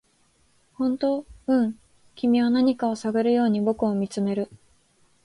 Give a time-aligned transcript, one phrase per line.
[0.79, 1.77] 「本当？」「うん」
[2.17, 4.49] 君は何かを探るように僕を見つめる